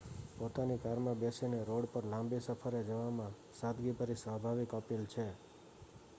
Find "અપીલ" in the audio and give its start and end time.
4.75-5.07